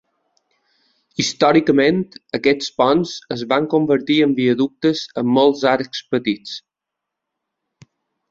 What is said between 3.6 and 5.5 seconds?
convertir en viaductes amb